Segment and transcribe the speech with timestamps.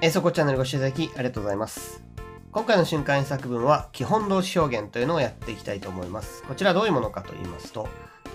[0.00, 2.04] えそこチャンネルご視聴いただきありがとうございます。
[2.52, 6.44] 今回の瞬間作文は基本動詞表現というのをやっていきたいと思います。
[6.44, 7.88] こちらどういうものかと言いますと、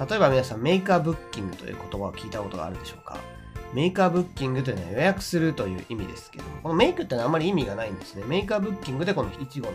[0.10, 3.18] 例えば皆さん make a booking という言葉を聞いたことがあるでしょうか
[3.74, 8.26] make a booking というのは予約するという意味ですけども、この make ってのはあまり意味がないんですね。
[8.26, 9.74] make a booking でこの一語の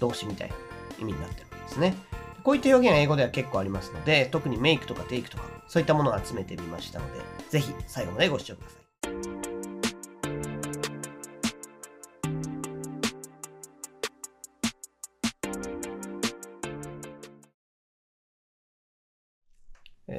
[0.00, 0.54] 動詞みたいな
[0.98, 1.94] 意味になってるわけですね。
[2.42, 7.20] こういった表現は英語では結構ありますので、特に make とか take とか、そういったものを集めてみましたので、
[7.50, 8.78] ぜひ最後までご視聴くださ
[9.34, 9.37] い。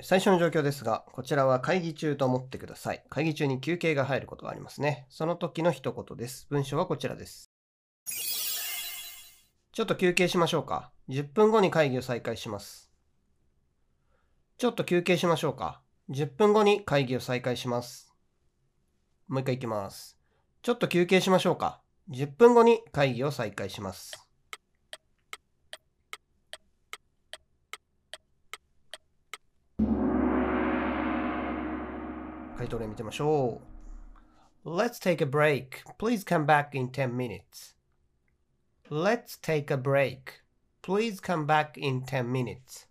[0.02, 3.03] ー最初の状況ですが、こちらは会議中と思ってください。
[3.09, 5.05] 会議中に休憩が入ることがありますね。
[5.09, 6.48] その時の一言です。
[6.49, 7.52] 文章はこちらです。
[9.72, 10.91] ちょっと休憩しましょうか。
[11.09, 12.91] 10分後に会議を再開します。
[14.58, 15.81] ちょっと休憩しましょうか。
[16.09, 18.13] 10分後に会議を再開します。
[19.27, 20.17] もう一回いきます。
[20.61, 21.81] ちょっと休憩しましょうか。
[22.09, 24.28] 10分後に会議を再開します。
[32.59, 33.61] 回答例見てみましょ
[34.65, 34.69] う。
[34.69, 35.85] Let's take a break.
[35.97, 37.77] Please come back in 10 minutes.
[38.91, 40.41] Let's take a break.
[40.83, 42.89] Please come back in 10 minutes.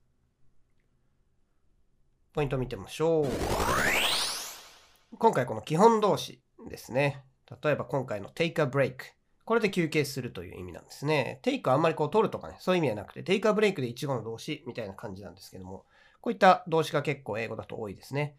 [2.33, 3.27] ポイントを見てみましょう。
[5.19, 7.22] 今回この基本動詞ですね。
[7.62, 8.94] 例えば今回の take a break。
[9.44, 11.41] これで休憩するという意味なんですね。
[11.42, 15.84] take はあんまりこう取るとかね、そういう意味はなくて、take a break で一語の動詞みたいな感じなんですけども、
[16.22, 18.34] こういった動詞が結構英語だと多いですね。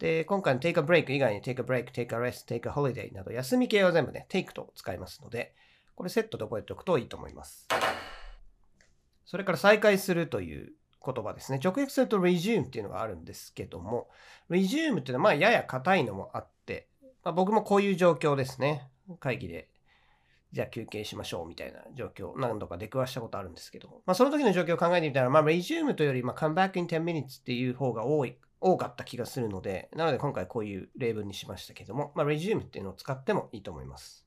[0.00, 4.52] で、今回の take a break 以外に take a break, take a rest, take a holiday など休み系は全部ね、take
[4.54, 5.54] と使いますので、
[5.94, 7.68] これセットで覚えておくといいと思います。
[9.26, 10.72] それから再開するという
[11.04, 11.60] 言葉ですね。
[11.62, 14.08] 直訳すると resume っていうのがあるんですけども、
[14.48, 16.88] resume っていうのはまあやや硬いのもあって、
[17.22, 18.88] まあ、僕もこういう状況ですね。
[19.18, 19.68] 会議で、
[20.52, 34.26] じゃあ休憩しましょうみたいな状況、何度か出くわしたことあるんですけど、まあその時の状況を考えてみたら、まあ resume というより、まあ come back in 10 minutes っていう方が多い、多かった気がするので、なので今回こういう例文にしましたけども、まあ resume っていうのを使ってもいいと思います。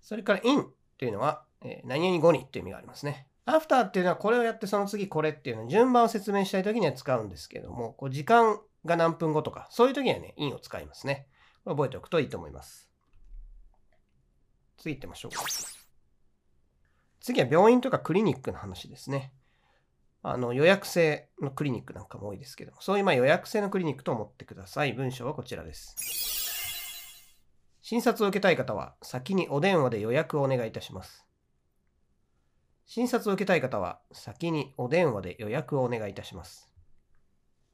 [0.00, 0.66] それから in
[0.98, 3.28] というのは、えー何々後にという意味がありますね。
[3.46, 11.26] after っていうのはこれをやってその次これっていうのは順番を説明したい時には使うんですけども、こう時間が何分後とか、そういう時にはね、in を使いますね。
[11.64, 12.88] 覚えておくといいと思います。
[14.78, 15.32] 次行ってみましょう。
[17.20, 19.32] 次は病院とかクリニックの話ですね。
[20.28, 24.92] あの予約制のクリニックなんかも多いですけど、そういうまあ予約制のクリニックと思ってください。
[24.92, 25.94] 文章はこちらです。
[27.80, 31.24] 診察を受けたい方は、先にお電話で予約をお願いいたします。
[32.86, 36.68] 診察を受けたい方は、先にお電話で予約をお願いいたします。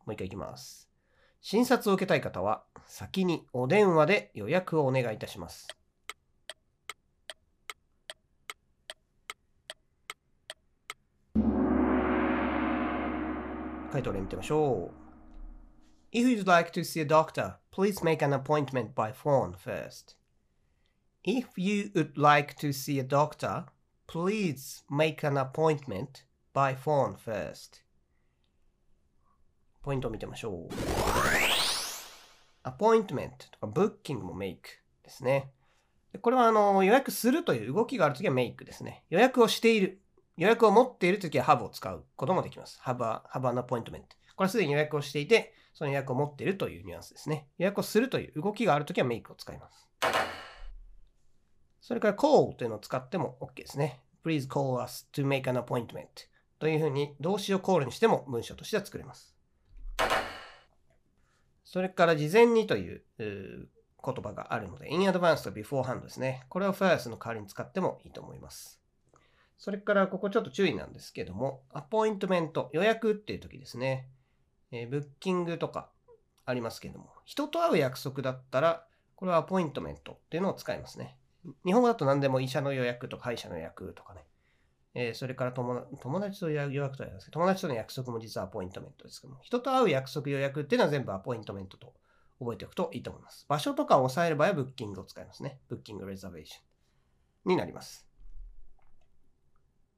[0.05, 0.91] もう一回いきます。
[1.41, 5.69] 診察を受けたい方は、先にお電話で予約をお願いいたします。
[13.93, 16.17] 回答例見てみましょう。
[16.17, 20.17] If you'd like to see a doctor, please make an appointment by phone first.
[21.25, 23.67] If you would like to see a doctor,
[24.07, 27.83] please make an appointment by phone first.
[29.83, 30.75] ポイントを見てみましょう。
[32.65, 34.57] appointment とか booking も make
[35.03, 35.51] ですね。
[36.23, 39.05] これはあの予約するという動きがあるときは make ですね。
[39.11, 40.02] 予約をしている。
[40.37, 42.81] 予約を持っているときは have を使うこともできます。
[42.85, 44.03] have, a, have an appointment。
[44.35, 47.49] これはすでに予約をしていて、その予約を持っているというニュアンスですね。
[47.59, 49.89] 予約をするという動きがあるときは make を使います。
[51.81, 54.01] それから call というのを使っても OK ですね。
[54.25, 56.07] Please call us to make an appointment
[56.59, 59.35] というふうに動詞を call にしても文章としては作れます。
[61.65, 63.69] それから事前にという言
[64.03, 66.45] 葉があるので、in advance と beforehand ですね。
[66.49, 68.82] これを first の代わりに使ってもいいと思います。
[69.63, 74.09] それからここちょっと注意なんですけども、アポイントメント、予約っていう時ですね。
[74.73, 75.89] えーブッキングとか
[76.45, 78.85] ありますけども、人と会う約束だったら、
[79.15, 81.17] これはアポイントメントっていうのを使いますね。
[81.65, 84.25] 日本語だと何でも医者の予約とか歯医者の予約とかね。
[84.95, 85.87] えーそれから友
[86.21, 91.95] 達と予約とは言いますけど、友達との約束も実はアポイントメントですけども、人と会う約束予約っていうのは全部アポイントメントと
[92.41, 93.47] 覚えておくといいと思います。
[93.49, 95.61] 場所とかを押さえる場合はブッキングを使いますね。
[95.69, 96.57] ブッキングレザベーショ
[97.47, 98.12] ンになります。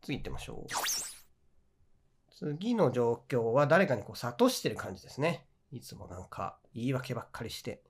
[0.04, 0.74] 次行ってみましょう。
[2.30, 5.46] 次の状況は誰かにこう諭してる感じですね。
[5.72, 7.82] いつもなんか言い訳ばっかりして、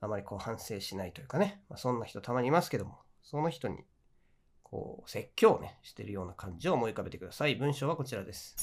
[0.00, 1.62] あまりこう反省しないというかね。
[1.68, 3.84] まあ、そんな人たまにいますけども、その人に
[4.62, 7.56] こう説教をね、してるような感じを思い浮かべてください。
[7.56, 8.56] 文章はこちらです。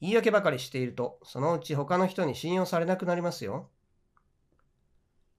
[0.00, 3.70] 言い訳ばかりしていると、そのうち他の人に信用されなくなりますよ。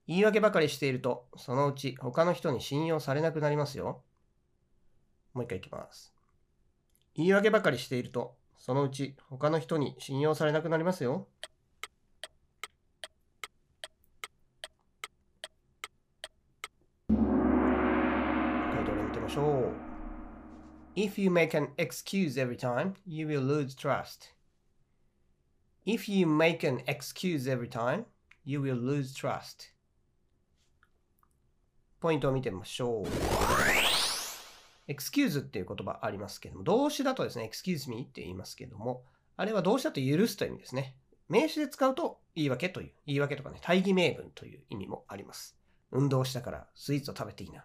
[0.08, 4.02] 言い訳ばかりしていると、そのうち他の人に信用されなくなりますよ。
[5.36, 6.14] もう一回いきます。
[7.14, 11.28] 言い訳ばかりしていると、そのうち他の人に信用されなくなりますよ。
[17.08, 19.72] タイトル見てみましょう。
[20.98, 24.32] If you make an excuse every time, you will lose trust.
[25.84, 28.06] If you make an excuse every time,
[28.46, 29.74] you will lose trust.
[32.00, 33.75] ポイントを見てみましょう。
[34.88, 39.04] Excuse っていう言葉ありますけども、動詞だとですね、excuse me って言いますけども、
[39.36, 40.96] あれは動詞だと許すという意味ですね。
[41.28, 45.56] 名詞で使うと言い訳という、言い訳とかね、大義名分という意味もあります。
[45.90, 47.64] 運動したからスイーツを食べていいな。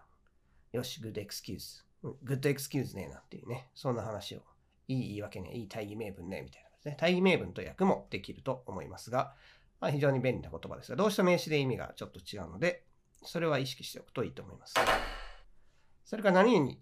[0.72, 1.84] よし、good excuse。
[2.24, 4.42] good excuse ねえなっていうね、そんな話を。
[4.88, 6.96] いい言い訳ね、いい大義名分ね、みたいなですね。
[6.98, 9.34] 大義名分と訳もできると思いますが、
[9.80, 12.84] まあ、非常に便利な言葉ですが、動詞と名詞で意味がちょっと違うので、
[13.24, 14.74] それは意識しておくといいと思います。
[16.04, 16.72] それから何々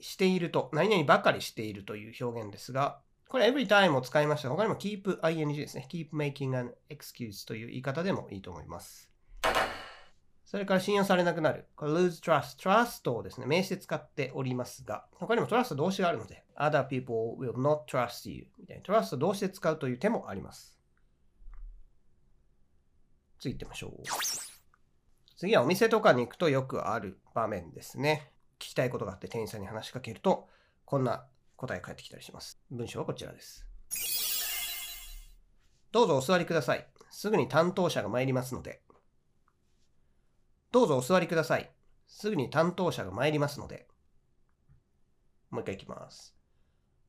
[0.00, 4.48] していると、何々ばかりしているという表現ですが、これ every time を使いました。
[4.48, 5.86] 他にも keep ing ですね。
[5.90, 9.10] keep making an excuse という言い方でもいいと思います。
[10.44, 11.68] それから信用されなくなる。
[11.76, 12.58] これ lose trust。
[12.58, 20.76] trust をですね、名詞で使っておりますが、他にも trust 動詞があるので、other people will not trust you みたいな trust 動詞で使うという手もあります。
[23.38, 23.90] 次行ってみましょう。
[25.36, 28.32] 次はお店とかに行くとよくある場面ですね。
[28.60, 30.48] 聞きたいことがあって店員さんに話しかけると、
[30.84, 31.24] こんな
[31.56, 32.60] 答え返ってきたりします。
[32.70, 33.66] 文章はこちらです。
[35.90, 36.86] どうぞお座りください。
[37.10, 38.82] すぐに担当者が参りますので。
[40.70, 41.72] どうぞお座りください。
[42.06, 43.88] すぐに担当者が参りますので。
[45.50, 46.36] もう一回いきます。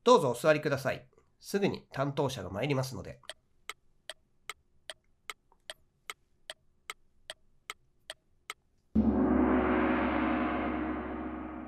[0.02, 1.06] どうぞお座りください。
[1.38, 3.20] すぐに担当者が参りますので。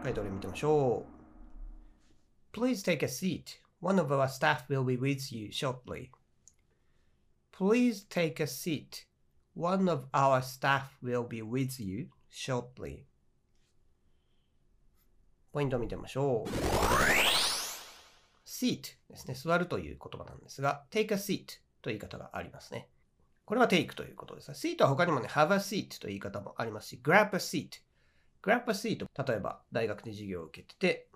[0.05, 1.07] タイトル見てみましょ
[2.53, 2.61] う。
[2.61, 3.63] Please take a seat.
[3.81, 6.11] One of our staff will be with you shortly.
[7.51, 9.07] Please take a seat.
[9.57, 13.05] One of our staff will be with you shortly.
[15.55, 16.51] ポイントを見てみましょう。
[18.47, 19.33] seat ですね。
[19.35, 21.47] 座るという言葉なんですが、take a seat
[21.81, 22.91] という言い方がありますね。
[23.47, 24.51] これは take ということです。
[24.51, 27.84] seat は他にもね、have a seat という言い方もありますし、grab a seat
[28.45, 31.09] グラップシート、例えば大学で授業を受けてて、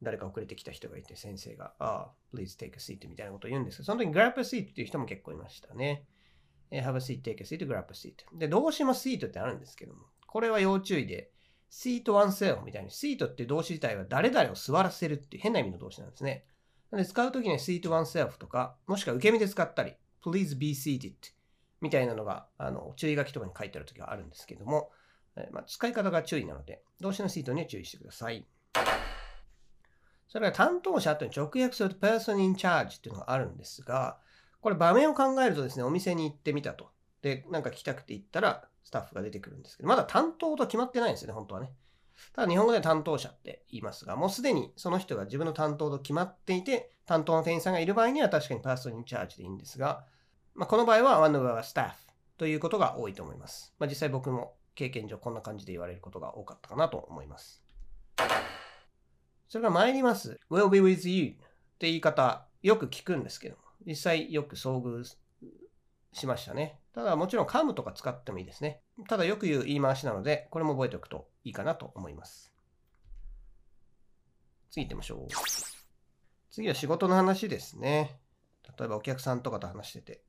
[0.00, 6.04] 誰か遅れてきた人がいて、先生が、ああ、please take a seat みたいなことを言うんですけど、その時に grab a seat っていう人も結構いましたね。
[6.70, 8.14] have a seat, take a seat, grab a seat。
[8.32, 11.32] で、動詞も seat ってあるんですけども、これは要注意で、
[11.68, 16.44] seat oneself みたいに、seat っていう動詞自体は誰々を座らせるっていう変な意味の動詞なんですね。
[16.92, 19.94] なので使うときに seat oneself とか、もしくは受け身で使ったり、
[20.24, 21.14] please be seated
[21.80, 24.92] みたいなのが、あの、注意書きとかに書いてあるときはあるんですけども、
[25.52, 28.46] まあ、使い方が注意なので、動詞のシートには注意してください。
[30.28, 34.18] それから担当者と直訳すると person in charge っていうのがあるんですが、
[34.60, 36.90] これ場面を考えるとですね、お店に行ってみたと。
[37.22, 41.72] で、なんか聞きたくて行ったらスタッフが出てくるんですけど、まだ担当と決まってないんですよね、本当はね。
[42.32, 50.04] ただ日本語では担当者って言いますが、もうすでにその人が自分の担当と決まっていて、担当の店員さんがいる場合には確かに person in charge でいいんですが、
[50.54, 51.92] まあ、この場合は one of our staff
[52.36, 53.72] ということが多いと思います。
[53.78, 57.60] まあ、実際僕も経験上こんな感じで言われることが多かったかなと思います。
[59.48, 60.38] それから参ります。
[60.48, 61.34] will be with you っ
[61.78, 65.02] て言い方よく聞くんですけど、実際よく遭遇
[66.12, 66.78] しましたね。
[66.94, 68.80] ただもちろん come とか使ってもいいですね。
[69.08, 72.54] ただよく言う言い回しなので、これも覚えておくといいかなと思います。
[74.70, 75.26] 次行ってみましょう。
[76.52, 78.20] 次は仕事の話ですね。
[78.78, 80.22] 例えばお客さんとかと話してて、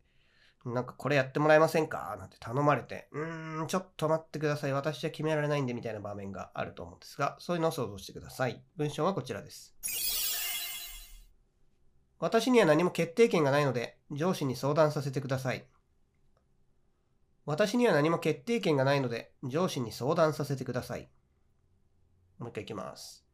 [0.65, 2.15] なんかこれやってもらえませんか？
[2.19, 4.73] なんて頼まれて、うーん、ちょっと待ってください。
[4.73, 8.61] 私じゃ決められないんでみたいな場面があると思うんですが、そういうのを想像してください。
[8.75, 9.75] 文章はこちらです。
[12.19, 15.65] 私には何も決定権がないので、上司に相談させてください。
[17.45, 21.09] 私には何も決定権がないので、上司に相談させてください。
[22.37, 23.25] もう一回いきます。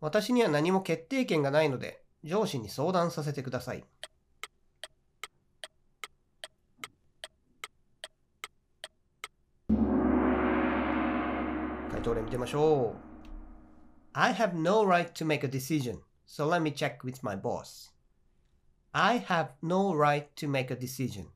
[0.00, 3.84] 私には何も決定権がないので、上司に相談させてください。
[12.06, 13.16] どれ見てみましょう。
[14.12, 17.92] I have no right to make a decision, so let me check with my boss.
[18.92, 21.26] I have no right to make a decision,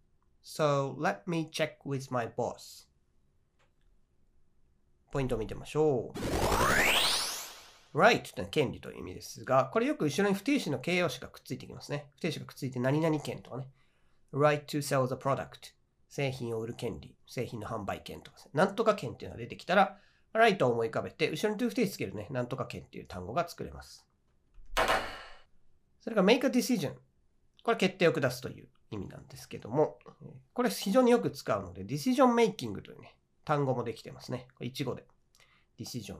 [0.44, 2.86] so let me check with my boss.
[5.10, 7.98] ポイントを見てみましょう。
[7.98, 12.06] right というのは権利という意味ですが、これよく後ろに不定詞の形容詞がくっついてきますね。
[12.14, 13.66] 不定詞がくっついて何々権とかね。
[14.32, 15.74] right to sell the product
[16.08, 19.98] 製品を売る権利、製品の販売権とかですね、なんとか権っていうのが出てきたら、
[20.38, 24.06] ライトを思い浮かべて、後ろに to 不定つけるね、なんとか権っていう単語が作れます。
[26.00, 26.94] それから make a decision。
[27.62, 29.98] これ決定を下すという意味なんですけども、
[30.52, 34.48] これ非常によく使うので、decision making というね、単語もできてますね。
[34.56, 35.04] これ1語で。
[35.78, 36.18] decision。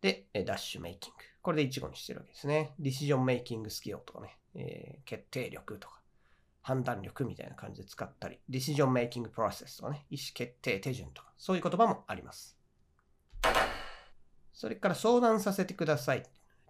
[0.00, 1.24] で、ダッシュメイキング。
[1.42, 2.74] これで1語にしてるわけですね。
[2.80, 6.00] decision making skill とかね、えー、決定力とか、
[6.62, 12.59] 判断力みたいな感じで使ったり、decision making process とかね、意思決定手順とか、そういう言葉もあります。
[14.60, 16.22] それから相談させてください。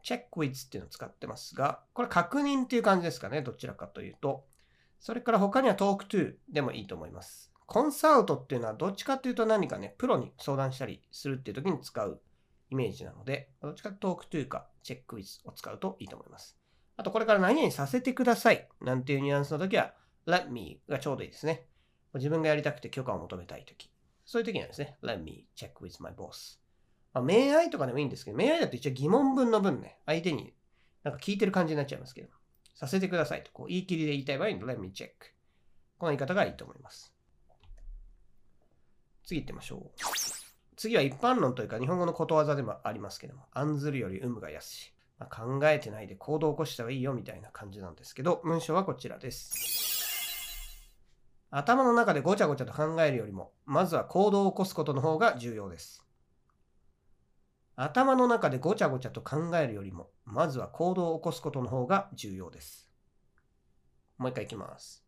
[0.05, 3.43] check with っていうのを使ってますが、これ確認っていう感じですかね。
[3.43, 4.47] どちらかというと。
[5.01, 7.51] それから他には talk to でもいいと思います。
[7.67, 12.21] コンサルトっていうのはどっちかっていうと何かね、プロに相談したりするっていう時に使う
[12.71, 16.57] イメージなので、どっちか talk to か check with を使うといいと思います。
[16.97, 19.95] あとこれから何々させてくださいなんていうニュアンスの時は
[20.29, 21.67] let me がちょうどいいですね。
[22.15, 23.91] 自分がやりたくて許可を求めたい時。
[24.25, 26.60] そういう時にはですね、let me check with my boss
[27.13, 30.55] まあ、明愛とかでもいいんですけど、明愛だと一応疑問文の文ね、相手に
[31.05, 32.29] なんか聞いてる感じになっちゃいますけど、
[32.75, 35.09] させてくださいと、こう言い切りで言いたい場合に let me check。
[35.99, 37.13] この言い方がいいと思います。
[39.25, 40.01] 次行ってみましょう。
[40.77, 44.95] 次は一般論というか日本語のことわざでもありますけども、案ずるより有無が安し。
[45.19, 50.81] まあ、考えてないで行動を起こした方がいいよみたいな感じなんですけど、文章はこちらです。
[51.51, 56.07] 頭の中でごちゃごちゃと考えるよりも、まずは行動を起こすことの方が重要です。
[57.83, 62.91] 頭の中でごちゃごちゃと考えるよりも、まずは行動を起こすことの方が重要です。
[64.19, 65.03] もう一回いきます。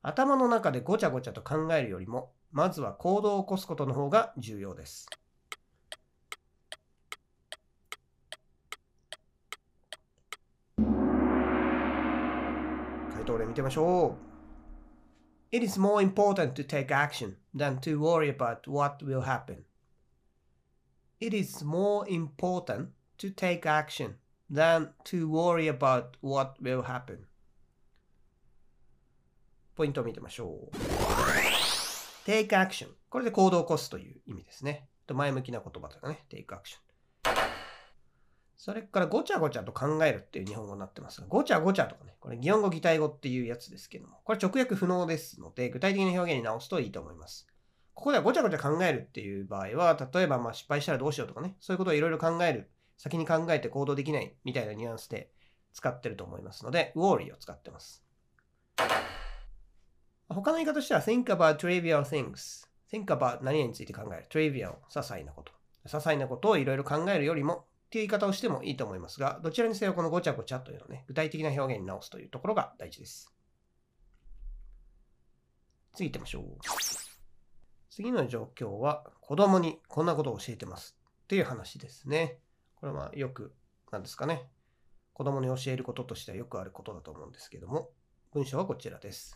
[0.00, 5.08] 頭の中でごちゃごちゃと考えるよりも、まずは行動を起こすことの方が重要です。
[10.76, 10.84] 回
[13.26, 14.14] 答例見てみましょ
[15.52, 15.54] う。
[15.56, 19.64] It is more important to take action than to worry about what will happen.
[21.20, 24.16] It is more important to take action
[24.50, 27.26] than to worry about what will happen.
[29.74, 30.76] ポイントを見てみましょう。
[32.26, 32.88] take action。
[33.08, 34.88] これで行動を起こすという意味ですね。
[35.08, 36.24] 前向きな言葉とかね。
[36.30, 36.78] take action。
[38.56, 47.46] それからごちゃごちゃと考えるっていう日本語になってますが、ごちゃごちゃとかね、これ擬音語擬態語っていうやつですけども、これ直訳不能ですので、具体的な表現に直すといいと思います。
[47.98, 55.32] ここではごちゃごちゃ考えるっていう場合は、例えばまあ失敗したらどうしようとかね、そういうことをいろいろ考える、先に考えて行動できないみたいなニュアンスで
[55.72, 58.04] 使ってると思いますので、worry を使ってます。
[60.28, 62.68] 他の言い方としては、think about trivial things。
[62.88, 64.26] think about 何々について考える。
[64.30, 65.52] trivial、些細なこと。
[65.84, 73.34] 些細なことをいろいろ考えるよりもっていう言い方をしてもいいと思いますが、どちらにせよこのごちゃごちゃというのをね、具体的な表現に直すというところが大事です。
[75.96, 77.07] 次行ってみましょう。
[77.98, 82.38] 次の状況は子供にこんなことを教えてますっていう話ですね。
[82.76, 83.52] これはよく、
[83.90, 84.48] なんですかね。
[85.14, 87.90] 子供に教えることとしてはよくあることだと思うんですけども、
[88.32, 89.34] 文章はこちらです。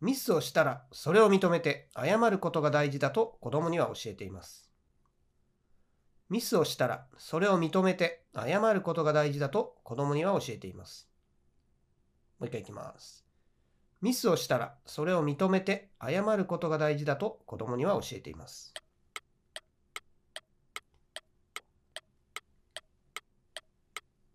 [0.00, 4.70] ミスをしたらそれを認めて謝ることが大事だと子供には教えています。
[6.28, 11.10] ミスをしたらそれを認めて謝ることが大事だと子供には教えています。
[12.38, 13.26] もう一回いきます。
[14.02, 18.74] ミスをしたらそれを認めて謝ることが大事だと子供には教えています。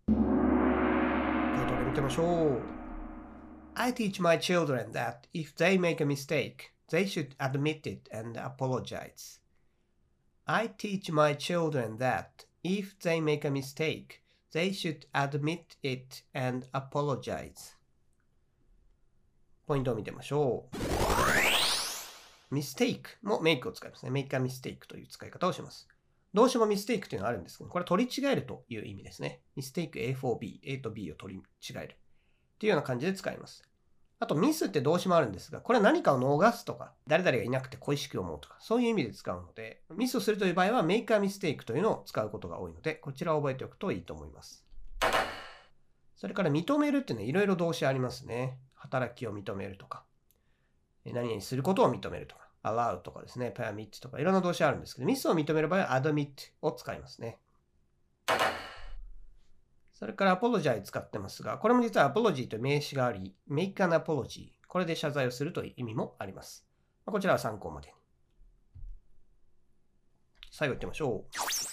[0.08, 0.14] 見
[1.94, 2.62] てみましょう。
[3.74, 9.38] I teach my children that if they make a mistake, they should admit it and apologize.
[10.46, 14.22] I teach my children that if they make a mistake,
[14.52, 17.77] they should admit it and apologize.
[19.68, 20.64] ポイントを見てみましょ
[22.50, 22.54] う。
[22.54, 24.10] ミステイクもメイクを使いますね。
[24.10, 25.86] メイクアミステイクという使い方をします。
[26.32, 29.42] どうしてもミステイクというのはあるんですけど、これは取り違えるという意味ですね。
[29.56, 31.96] ミステイク A4B、A と B を取り違える。
[32.58, 33.62] というような感じで使います。
[34.20, 44.66] あとミスって動詞もあるんですが、これは何かを逃すとか、誰々がいなくて恋しく思うとか、そういう意味で使うので、ミスをするという場合は、メイクアミステイクというのを使うことが多いので、こちらを覚えておくといいと思います。
[46.16, 48.58] それから認めるっていうのはいろいろ動詞ありますね。
[48.78, 50.04] 働きを認めるとか、
[51.04, 56.28] 何々することを認めるとか、allow とかですね、permit とかいろんな動詞あるんですけど、ミスを認める場合は admit
[56.62, 57.38] を使いますね。
[59.94, 64.52] それから apologize 使ってますが、これも実は apology と名詞があり、make an apology。
[64.68, 66.66] これで謝罪をするという意味もあります。
[67.04, 67.94] こちらは参考までに。
[70.50, 71.24] 最後行ってみましょ
[71.64, 71.67] う。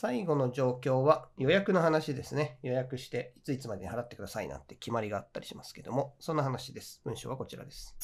[0.00, 2.56] 最後の状況は予約の話ですね。
[2.62, 7.02] 予約していついつまでに払ってくださいなんて決まりがあったりしますけども、そんな話です。
[7.04, 7.94] 文章はこちらです。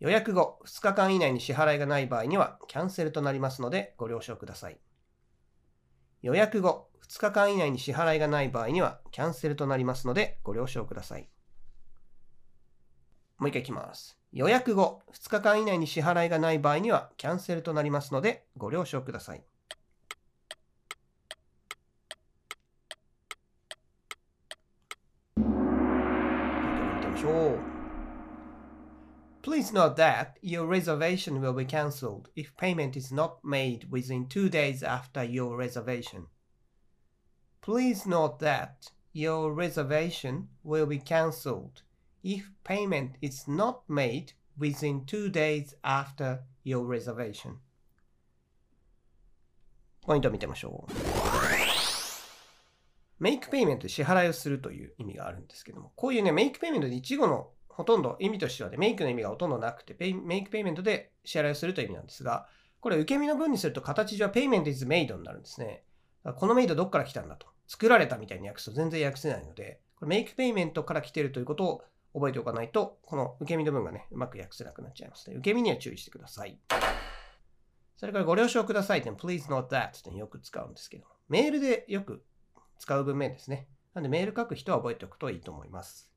[0.00, 4.80] 予約後2日間以内に支払いがない場合にはキャンセルとなりますのでご了承ください。
[6.22, 11.28] 予約後2日間以内に支払いがない場合にはキャンセルとなりますのでご了承ください。
[13.38, 14.18] もう一回いきます。
[14.32, 19.44] 予約後2日間以内に支払いがない場合にはキャンセルとなりますのでご了承ください。
[27.29, 27.59] 見てみましょう。
[29.41, 34.81] Please note that your reservation will be cancelled if payment is not made within two days
[34.81, 36.25] after your reservation.
[37.61, 41.83] Please note that your reservation will be cancelled
[42.23, 47.59] if payment is not made within two days after your reservation.
[50.07, 51.28] ポイントを見てみましょう。
[53.20, 62.48] make payment で支払いをするという意味があるんですけども、こういうね、 make payment で一語のほとんど意味としてはね、 make の意味がほとんどなくて、 make payment で支払いをするという意味なんですが、
[62.80, 65.84] これ受け身の文にすると形上はペイメント is made になるんですね。
[66.36, 67.46] このメイドどっから来たんだと。
[67.66, 71.82] 作られたみたいに訳すと全然訳せないので、これメイクペイメントから来てるということを
[72.14, 75.36] 覚えておかないと、この受け身の文がね、うまく訳せなくなっちゃいますね。
[75.36, 76.58] 受け身には注意してください。
[77.96, 82.24] それからご了承くださいって please note that ってよく使うんですけど、メールでよく
[82.80, 83.68] 使う文面ですね。
[83.94, 86.10] なんでメール書く人は覚えておくといいと思います。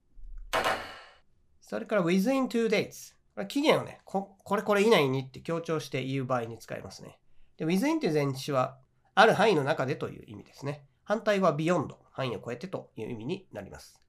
[1.59, 3.15] それから within two days。
[3.35, 7.19] これ期限をねこ、これこれ以内にって強調して言う場合に使いますね。
[7.57, 8.77] で、within という前置詞は、
[9.13, 10.85] ある範囲の中でという意味ですね。
[11.03, 14.01] 反対は beyond、範囲を超えてという意味になります。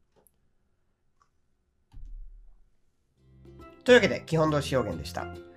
[3.82, 5.53] というわけで、基本動詞表現でした。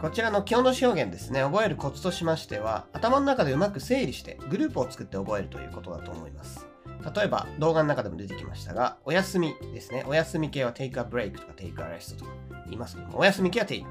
[0.00, 6.68] こちらの基本動詞表現ですね、覚えるコツとしましては、頭の中でうまく整理してグループを作って覚えるということだと思います。
[7.16, 10.04] 例えば、動画の中でも出てきましたが、お休みですね。
[10.06, 12.30] お休み系は take a break とか take a rest とか
[12.66, 13.84] 言いますけども、お休み系は take。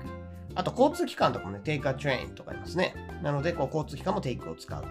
[0.55, 2.95] あと、交通機関とかもね、take a train とか言いますね。
[3.21, 4.85] なので、こう交通機関も take を使う。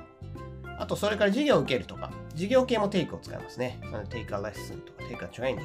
[0.78, 3.80] あと、それから授業を受けるとか、授業系も take を使いますね。
[3.84, 5.56] なので、take a lesson とか take a training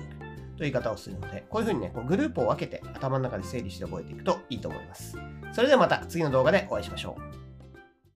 [0.58, 5.18] という言い方をするので、こういうふうにね、こうグループを分けて頭の中で整理して覚えていくといいと思います。
[5.54, 7.41] それではまた次の動画でお会いしましょう。